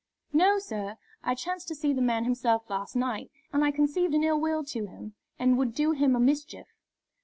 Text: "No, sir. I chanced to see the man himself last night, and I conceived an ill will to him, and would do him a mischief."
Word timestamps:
"No, 0.33 0.57
sir. 0.57 0.97
I 1.23 1.35
chanced 1.35 1.67
to 1.67 1.75
see 1.75 1.93
the 1.93 2.01
man 2.01 2.23
himself 2.23 2.67
last 2.71 2.95
night, 2.95 3.29
and 3.53 3.63
I 3.63 3.69
conceived 3.69 4.15
an 4.15 4.23
ill 4.23 4.39
will 4.41 4.63
to 4.63 4.87
him, 4.87 5.13
and 5.37 5.59
would 5.59 5.75
do 5.75 5.91
him 5.91 6.15
a 6.15 6.19
mischief." 6.19 6.65